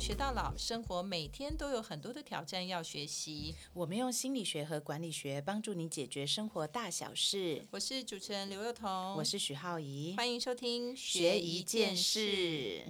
[0.00, 3.54] 学到老，生活每天都有很多的挑战要学习。
[3.74, 7.62] 我们用心理学和管理学帮助你解决生活大小事。
[7.70, 12.82] 我是主持人刘幼彤，我是许浩怡，欢迎收听学一件事。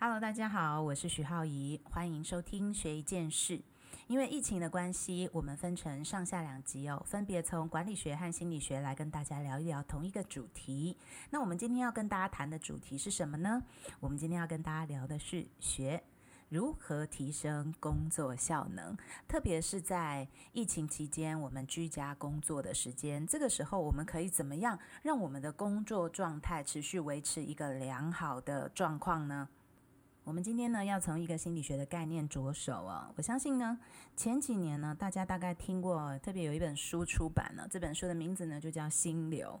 [0.00, 3.60] Hello，大家好，我是许浩怡，欢迎收听学一件事。
[4.06, 10.96] 因为疫情的关系，我们分成上下两集哦，分别从管理学和心理学来跟大家聊一聊同一个主题。
[11.28, 13.62] 那我们今天要跟大家谈的主题是什么呢？
[14.00, 16.02] 我们今天要跟大家聊的是学
[16.54, 29.48] 如何提升工作效能，特别是在疫情期间，我们居家工作的时间，这个时候我们可以怎么样让我们的工作状态持续维持一个良好的状况呢？
[30.22, 33.12] 我们今天呢，要从一个心理学的概念着手哦。
[33.16, 33.76] 我相信呢，
[34.16, 39.60] 前几年呢，大家大概听过，特别有一本书出版了，这本书的名字呢就叫《心流》。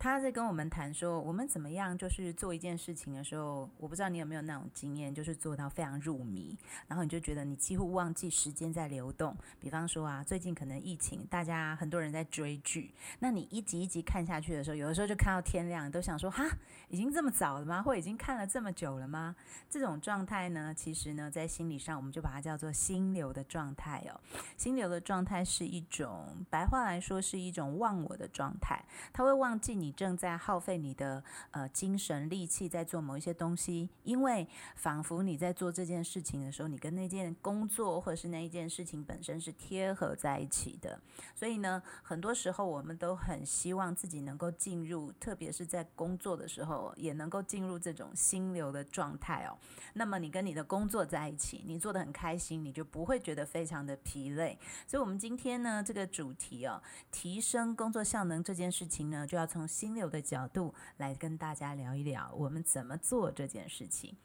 [0.00, 9.36] 他在跟我们谈说，我们怎么样就是做一件事情的时候，我不知道你有没有那种经验，就是做到非常入迷，然后你就觉得你几乎忘记时间在流动。
[9.58, 16.48] 比方说啊，最近可能疫情，大家很多人在追剧，那你一集一集看下去的时候，有的时候就看到天亮，都想说哈，
[16.88, 17.82] 已经这么早了吗？
[17.82, 19.34] 或已经看了这么久了吗？
[19.68, 24.20] 这种状态呢，其实呢，在心理上我们就把它叫做心流的状态哦。
[24.56, 28.80] 心流的状态是一种白话来说是一种忘我的状态，
[29.12, 41.00] 他会忘记你你正在耗费你的呃精神力气在做某一些东西，因为仿佛你在做这件事情的时候，你跟那件工作或者是那一件事情本身是贴合在一起的。
[41.34, 49.56] 所以呢，很多时候我们都很希望自己能够进入，特别是在工作的时候，也能够进入这种心流的状态哦。
[49.94, 54.58] 那么你跟你的工作在一起，你做的很开心，你就不会觉得非常的疲累。
[54.86, 64.16] 所以，我们今天呢，这个主题哦，提升工作效能这件事情呢，就要从心流的角度来跟大家聊一聊，我们怎么做这件事情。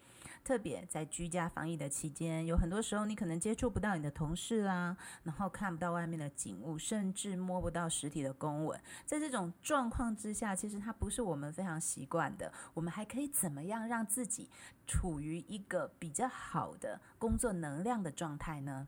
[0.43, 8.81] 特别在居家防疫的期间，有很多时候你可能接触不到你的同事啦，然后看不到外面的景物，甚至摸不到实体的公文。
[9.05, 12.51] 在这种状况之下，其实它不是我们非常习惯的。
[12.73, 14.49] 我们还可以怎么样让自己
[14.87, 18.87] 处于一个比较好的工作能量的状态呢？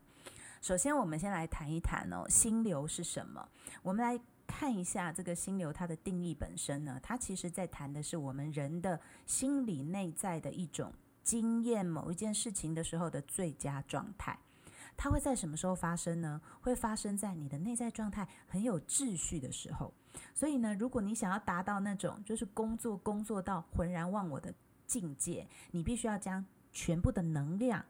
[0.60, 3.48] 首先，我们先来谈一谈哦，心流是什么？
[3.82, 10.92] 我们来看一下这个心流它的定义本身呢，它其实在谈的是我们人的心理内在的一种。
[11.22, 14.38] 经验某一件事情的时候的最佳状态，
[14.96, 16.40] 它会在什么时候发生呢？
[16.60, 19.92] 会发生在你的内在状态很有秩序的时候。
[20.32, 24.54] 所以呢，如果你想要达到那种就是工作工作到浑然忘我的
[24.86, 27.84] 境界，你必须要将全部的能量。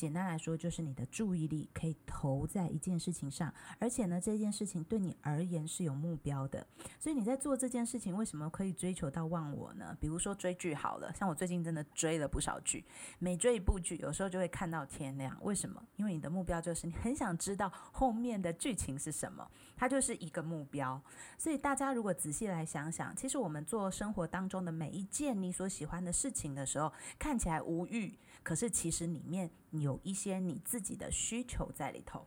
[0.00, 6.66] 简单来说，就是你的注意力可以投在一件事情上，而且呢，这件事情对你而言是有目标的。
[6.98, 9.94] 所以你在做这件事情，为什么可以追求到忘我呢？
[10.00, 12.82] 比如说追剧好了，像我最近真的追了不少剧，
[13.18, 15.36] 每追一部剧，有时候就会看到天亮。
[15.42, 15.82] 为什么？
[15.96, 19.46] 因为你的目标就是你很想知道后面的剧情是什么，
[19.76, 20.98] 它就是一个目标。
[21.36, 32.26] 所以大家如果仔细来想想，其实我们做生活当中的每一件你所喜欢的事情的时候，看起来无欲，可是其实里面有一些你自己的需求在里头。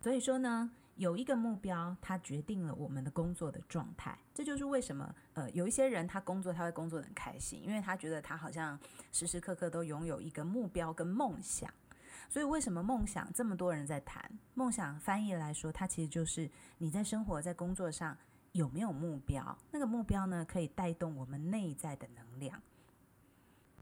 [0.00, 4.18] 所以说呢，有一个目标，它决定了我们的工作的状态。
[4.32, 8.78] 这就是为什么，呃，有一些人他工作他会工作很开心，因为他觉得他好像
[9.12, 11.72] 时时刻刻都拥有一个目标跟梦想。
[12.28, 14.30] 所以为什么梦想这么多人在谈？
[14.54, 18.16] 梦想翻译来说，它其实就是你在生活在工作上
[18.52, 19.58] 有没有目标？
[19.72, 22.62] 那个目标呢，可以带动我们内在的能量。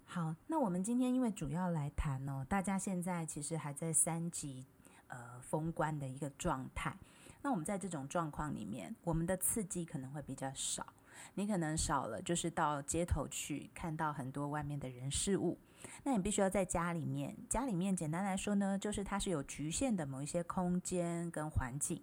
[0.08, 4.64] 好，那我们今天因为主要来谈哦，大家现在其实还在三级
[5.08, 6.96] 呃封关的一个状态。
[7.42, 10.86] 那我们在这种状况里面，我们的刺激可能会比较少。
[11.34, 15.58] 你可能少了，就是到街头去看到很多外面的人事物。
[16.02, 22.00] 那你必须要在家里面，家里面简单来说呢，就是它是有局限的某一些空间跟环境。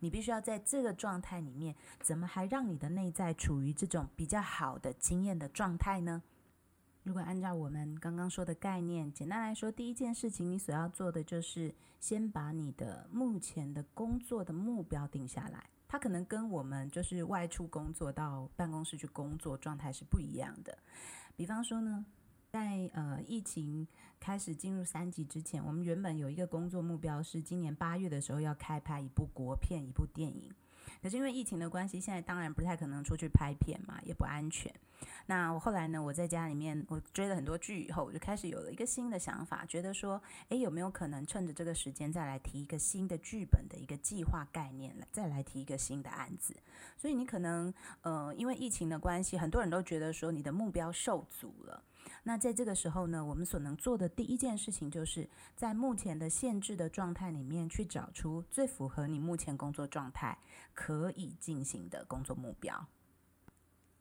[0.00, 6.22] 你必须要在这个状态里面，怎么还让你的内在处于这种比较好的经验的状态呢？
[7.06, 15.70] 如果按照我们刚刚说的概念，简单来说，第一件事情你所要做的就是先把你的目前的工作的目标定下来。
[15.86, 20.76] 它可能跟我们就是外出工作到办公室去工作状态是不一样的。
[21.36, 22.04] 比方说呢，
[22.50, 23.86] 在呃疫情
[24.18, 30.52] 开始进入三级之前，我们原本有一个工作目标是今年八月的时候要开拍一部国片，一部电影。
[31.00, 34.74] 可是因为疫情的关系，现在当然不太可能出去拍片嘛，也不安全。
[35.26, 40.20] 那我后来呢，我在家里面我追了很多剧以后，我就开始有了一个新的想法，觉得说，
[40.50, 46.56] 诶，有没有可能趁着这个时间再来提一个新的剧本的一个计划概念，再来提一个新的案子？
[46.96, 47.72] 所以你可能
[48.02, 51.82] 呃，因为疫情的关系，很多人都觉得说你的目标受阻了。
[52.22, 60.38] 那在这个时候呢，我们所能做的第一件事情，就是在目前的限制的状态里面，去找出最符合你目前工作状态
[60.72, 62.86] 可以进行的工作目标。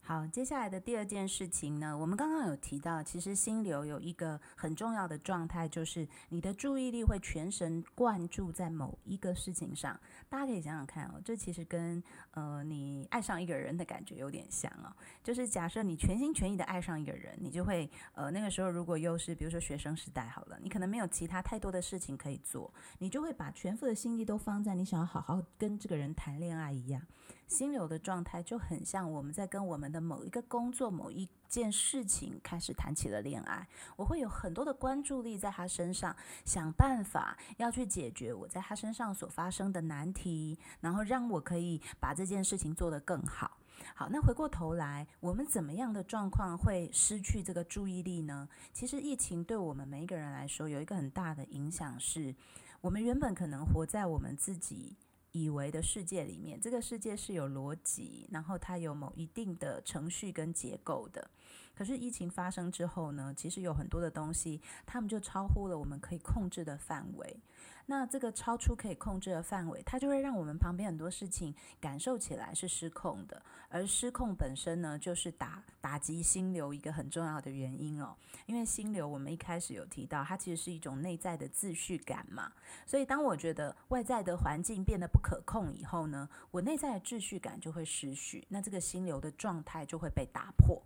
[0.07, 9.99] 好，接下来的第二件事情呢，我们刚刚有提到，其实心流有一个很重要的状态，就是你的注意力会全神贯注在某一个事情上。
[10.29, 12.03] 大家可以想想看哦，这其实跟
[12.35, 14.93] 呃你爱上一个人的感觉有点像哦。
[15.23, 27.01] 就是假设你全心全意的爱上一个人，你就会呃那个时候如果又是比如说学生时代好了，你可能没有其他太多的事情可以做，你就会把全副的心力都放在你想要好好跟这个人谈恋爱一样。
[27.47, 33.67] 心流的状态就很像我们在跟我们的某一个工作、某一件事情开始谈起了恋爱。
[33.95, 43.57] 我会有很多的关注力在他身上，想办法要去解决我在他身上所发生的难题，然后让我可以把这件事情做得更好。
[43.93, 48.49] 好，那回过头来，我们怎么样的状况会失去这个注意力呢？
[48.73, 52.33] 其实疫情对我们每一个人来说有一个很大的影响，是
[52.81, 54.95] 我们原本可能活在我们自己。
[55.35, 61.29] 以为的世界里面，这个世界是有逻辑，然后它有某一定的程序跟结构的。
[61.75, 67.39] 可是疫情发生之后呢，其实有很多的东西，他们就超乎了我们可以控制的范围。
[67.87, 73.39] 那这个超出可以控制的范围，它就会让我们旁边很多事情感受起来是失控的。
[73.69, 78.15] 而失控本身呢，就是打打击心流一个很重要的原因哦。
[78.47, 82.51] 因为心流，我们一开始有提到，它其实是一种内在的秩序感嘛。
[82.87, 90.81] 所以当我觉得外在的环境变得不可控以后呢，我内在的秩序感就会失去，那这个心流的状态就会被打破。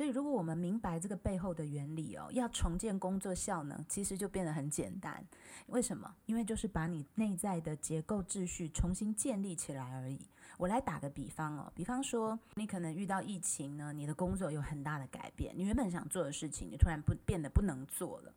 [0.00, 5.22] 所以，如果我们明白这个背后的原理哦，要重建工作效能，其实就变得很简单。
[5.66, 6.16] 为什么？
[6.24, 10.18] 因为就是把你内在的结构秩序重新建立起来而已。
[10.56, 18.34] 我来打个比方哦，比方说，你可能遇到疫情呢，你的工作有很大的改变，你原本想做的事情，你突然不变得不能做了。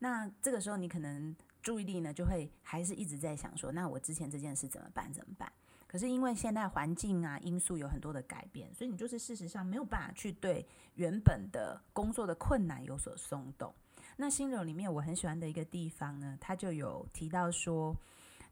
[0.00, 5.12] 那这个时候，你可能注意力呢，就会还是一直在想说，那我之前这件事怎么办？
[5.12, 5.52] 怎么办？
[5.88, 10.64] 可是因为现在环境啊因素有很多的改变，所以你就是事实上没有办法去对
[10.94, 13.74] 原本的工作的困难有所松动。
[14.16, 17.96] 那心流里面我很喜欢的一个地方呢，它就有提到说。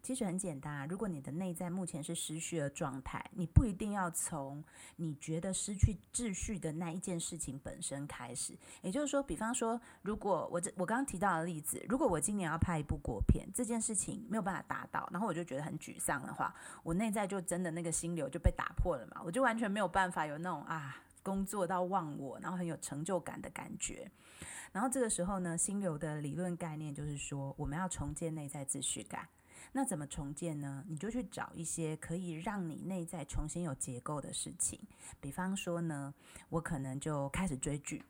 [0.07, 4.63] 其实很简单啊，如果你的内在目前是失序的状态，你不一定要从
[4.95, 8.57] 你觉得失去秩序的那一件事情本身开始。
[8.83, 16.55] 也就是说，比方说，如果我这我刚刚提到的例子，如果我今年要拍一部国片，这件事情没有办法达到，然后我就觉得很沮丧的话，
[16.85, 24.09] 我内在就真的那个心流就被打破了嘛，我就完全没有办法有那种啊工作到忘我，然后很有成就感的感觉。
[24.71, 29.27] 然后这个时候呢，心流的理论概念就是说，我们要重建内在秩序感。
[29.73, 30.85] 那怎么重建呢？
[30.89, 34.81] 你就去找一些可以让你内在重新有结构的事情。
[35.21, 36.15] 比方说呢，
[36.49, 38.03] 我可能就开始追剧，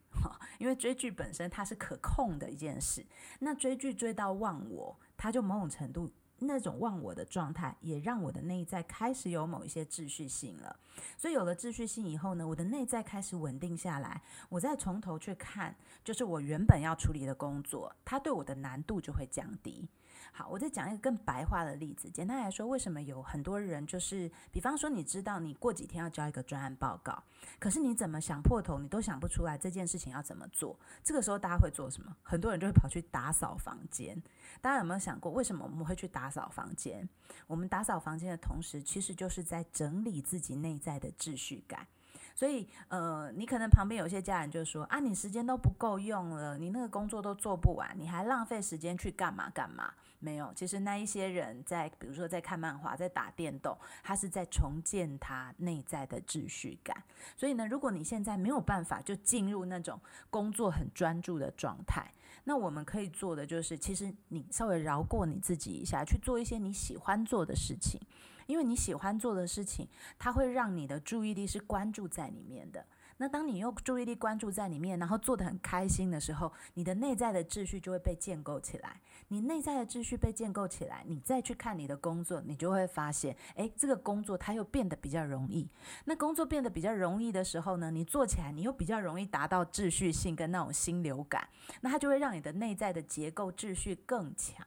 [0.59, 3.05] 因为追剧本身它是可控的一件事。
[3.41, 6.11] 那追剧追到忘我，它就某种程度。
[6.39, 10.79] 那种忘我的状态，也让我的内在开始有某一些秩序性了。
[11.17, 14.21] 所以有了秩序性以后呢，我的内在开始稳定下来。
[14.51, 15.75] 我再从头去看，
[16.05, 19.89] 就是我原本要处理的工作，它对我的难度就会降低。
[20.33, 22.11] 好，我再讲一个更白话的例子。
[22.11, 27.23] 简单来说，为什么有很多人就是，比方说，你知道你过几天要交一个专案报告，
[27.59, 30.79] 可是你怎么想破头，你都想不出来这件事情要怎么做。
[31.03, 32.15] 这个时候大家会做什么？
[32.23, 34.23] 很多人就会跑去打扫房间。
[34.61, 37.09] 大家有没有想过，为什么我们会去打扫房间？
[37.47, 41.87] 我们打扫房间的同时，其实就是在整理自己内在的秩序感。
[42.35, 57.03] 所以，呃，你可能旁边有些家人就说：“啊，你时间都不够用了，你那个工作都做不完，你还浪费时间去干嘛干嘛？”没有，其实那一些人在，比如说在看漫画，在打电动，他是在重建他内在的秩序感。
[57.37, 62.13] 所以呢，如果你现在没有办法就进入那种工作很专注的状态，
[62.45, 68.01] 那我们可以做的就是，其实你稍微饶过你自己一下，去做一些你喜欢做的事情，
[68.47, 72.87] 因为你喜欢做的事情，它会让你的注意力是关注在里面的。
[73.19, 79.01] 那当你用注意力关注在里面，然后做的很开心的时候，你的内在的秩序就会被建构起来。
[79.29, 85.69] 你内在的秩序被建构起来，你再去看你的工作，你就会发现，哎，这个工作它又变得比较容易。
[86.05, 91.49] 那工作变得比较容易的时候呢，你做起来你又比较容易达到秩序性跟那种心流感，
[91.81, 94.65] 那它就会让你的内在的结构秩序更强。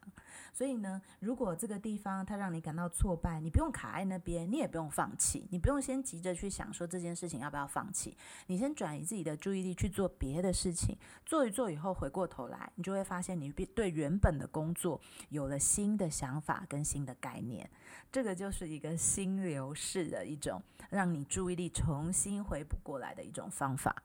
[0.53, 17.69] 所以呢，如果这个地方它让你感到挫败，你不用卡在那边，你也不用放弃，你不用先急着去想说这件事情要不要放弃，你先转移自己的注意力去做别的事情，做一做以后回过头来，你就会发现你对原本的工作有了新的想法跟新的概念，
[18.11, 23.95] 这个就是一个心流式的一种让你注意力重新回补过来的一种方法。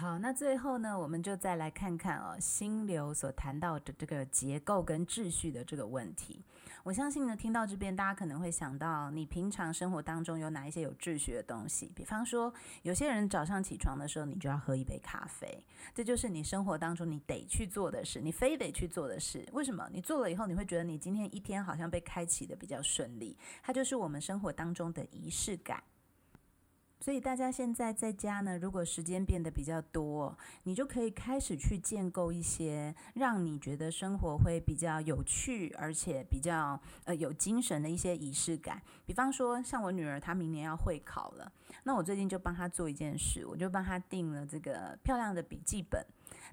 [0.00, 6.42] 好，那最后呢，我们就再来看看哦，心流所谈到的这个结构跟秩序的这个问题。
[6.84, 11.92] 我相信呢，听到这边，大家可能会想到，你平常生活当中有哪一些有秩序的东西？
[11.94, 15.62] 比方说，有些人早上起床的时候，你就要喝一杯咖啡，
[15.94, 19.46] 这就是你生活当中你得去做的事，你非得去做的事。
[19.52, 19.86] 为什么？
[19.92, 23.36] 你做了以后，你会觉得你今天一天好像被开启的比较顺利。
[23.62, 25.82] 它就是我们生活当中的仪式感。
[27.00, 38.82] 所以大家现在在家呢，如果时间变得比较多，你就可以开始去建构一些让你觉得生活会比较有趣，而且比较呃有精神的一些仪式感。
[39.06, 41.50] 比方说，像我女儿她明年要会考了，
[41.84, 46.04] 那我最近就帮她做一件事，我就帮她订了这个漂亮的笔记本。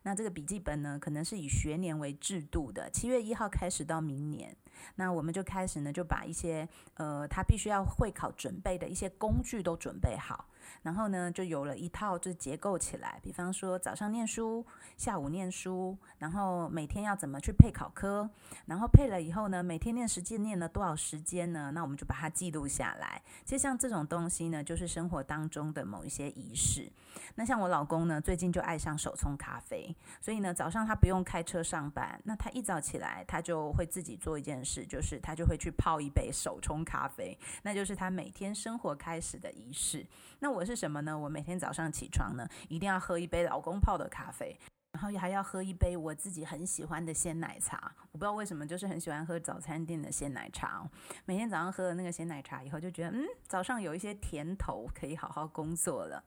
[0.04, 4.56] 那这个笔记本呢，可能是以学年为制度的，七月一号开始到明年。
[4.96, 10.46] 那我们就开始呢，就把一些呃，他必须要会考准备的一些工具都准备好，
[10.84, 13.20] 然后呢，就有了一套就结构起来。
[13.24, 14.66] 比方说早上念书，
[14.98, 18.30] 下午念书，然后每天要怎么去配考科，
[18.66, 21.72] 然后配了以后呢，每天念实际念了多少时间呢？
[21.74, 23.22] 那我们就把它记录下来。
[23.46, 26.92] 其实像这种东西呢，就是生活当中的某一些仪式。
[27.36, 34.58] 那像我老公呢，最近就爱上手冲咖啡，所以呢，早上他不用开车上班，那他一早起来，他就会自己做一件。
[34.64, 40.06] 事，就是他就会去泡一杯手冲咖啡，那就是他每天生活开始的仪式。
[40.40, 41.16] 那我我是什么呢？
[41.16, 44.58] 我每天早上起床呢，一定要喝一杯老公泡的咖啡，
[44.92, 47.94] 然后还要喝一杯我自己很喜欢的鲜奶茶。
[48.12, 50.84] 我不知道为什么，就是很喜欢喝早餐店的鲜奶茶。
[51.26, 56.24] 每天早上喝了那个鲜奶茶以后，就觉得嗯，早上有一些甜头，可以好好工作了。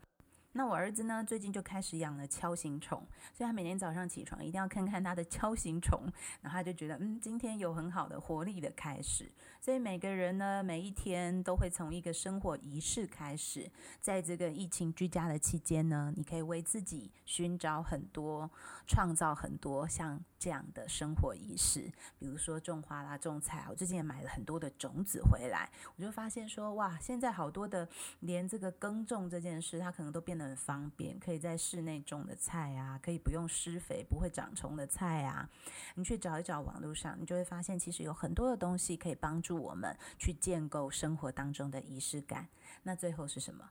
[0.52, 1.22] 那我儿子呢？
[1.22, 2.98] 最近就开始养了锹形虫，
[3.32, 6.02] 所以他每天早上起床一定要看看他的锹形虫，
[6.42, 9.30] 然后他就觉得，嗯，今天有很好的活力的开始。
[9.60, 13.70] 所以每个人呢，每一天都会从一个生活仪式开始。
[14.00, 18.50] 在这个疫情居家的期间呢，你可以为自己寻找很多、
[18.88, 23.66] 创造很多像这样的生活仪式，比如说种花啦、种菜啊。
[23.70, 27.88] 我最近也买了很多的种子回来，我就发现说，哇，现在好多的
[28.18, 30.39] 连这个耕种这件事，它可能都变。
[30.42, 35.48] 很方便，可以在室内种的菜啊，可以不用施肥、不会长虫的菜啊。
[35.94, 42.48] 你去找一找网络上，你就会发现，其实有很多的东西可以帮助我们去建构生活当中的仪式感。
[42.82, 43.68] 那最后是什么？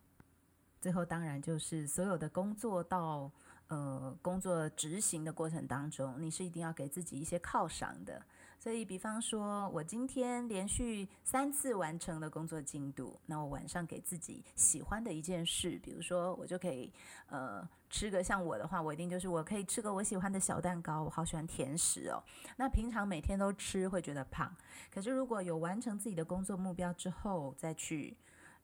[0.81, 3.29] 最后当然就是所有的工作到
[3.67, 8.21] 呃工作执行的过程当中，你是一定要给自己一些犒赏的。
[8.59, 16.91] 所以，比方说，我今天连续三次完成了工作进度，那我晚上给自己喜欢的一件事，比如说，我就可以
[17.27, 22.21] 呃吃个像我的话，我一定就是我可以吃个我喜欢的小蛋糕，我好喜欢甜食哦。
[22.57, 24.53] 那平常每天都吃会觉得胖，
[24.91, 28.17] 可是如果有完成自己的工作目标之后再去。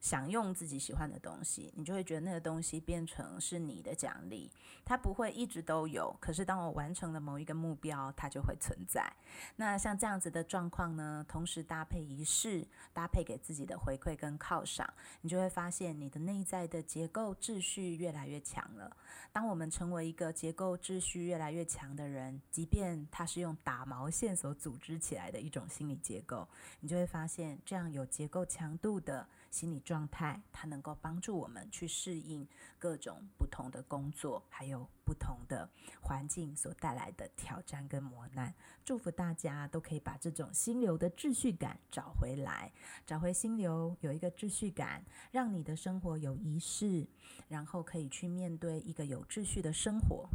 [0.06, 4.48] 享用自己喜欢的东西，你就会觉得那个东西变成是你的奖励。
[4.84, 9.12] 它不会一直都有，可是当我完成了某一个目标，它就会存在。
[9.56, 14.88] 那像这样子的状况呢，同时搭配仪式，搭配给自己的回馈跟犒赏，
[15.22, 18.96] 你就会发现你的内在的结构秩序越来越强了。
[19.32, 26.46] 当我们成为一个结构秩序越来越强的人，即便它是用打毛线所组织起来的一种心理结构，
[26.78, 29.26] 你就会发现这样有结构强度的。
[29.56, 32.46] 心理状态，它能够帮助我们去适应
[32.78, 35.66] 各种不同的工作，还有不同的
[36.02, 38.54] 环境所带来的挑战跟磨难。
[38.84, 42.70] 祝福大家都可以把这种心流的秩序感找回来，
[43.06, 47.06] 找回心流，有一个秩序感，让你的生活有仪式，
[47.48, 50.28] 然后可以去面对一个有秩序的生活。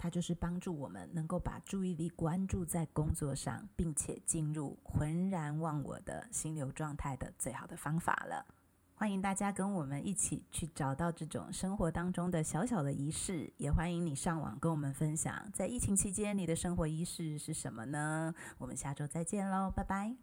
[0.00, 8.57] 它就是帮助我们能够把注意力关注在工作上，并且进入浑然忘我的心流状态的最好的方法了。
[8.98, 18.34] 欢迎大家跟我们一起去找到这种生活当中的小小的仪式，也欢迎你上网跟我们分享，在疫情期间你的生活仪式是什么呢？
[18.58, 20.16] 我们下周再见喽，拜拜。